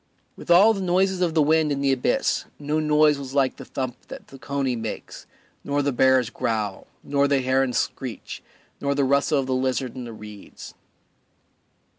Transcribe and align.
With 0.35 0.49
all 0.49 0.73
the 0.73 0.81
noises 0.81 1.21
of 1.21 1.35
the 1.35 1.43
wind 1.43 1.71
in 1.71 1.79
the 1.79 1.91
abyss, 1.91 2.45
no 2.57 2.79
noise 2.79 3.19
was 3.19 3.35
like 3.35 3.57
the 3.57 3.65
thump 3.65 3.97
that 4.07 4.29
the 4.29 4.39
coney 4.39 4.75
makes, 4.75 5.27
nor 5.63 5.83
the 5.83 5.91
bear's 5.91 6.31
growl, 6.31 6.87
nor 7.03 7.27
the 7.27 7.41
heron's 7.41 7.77
screech, 7.77 8.41
nor 8.79 8.95
the 8.95 9.03
rustle 9.03 9.37
of 9.37 9.45
the 9.45 9.53
lizard 9.53 9.93
in 9.95 10.05
the 10.05 10.11
reeds. 10.11 10.73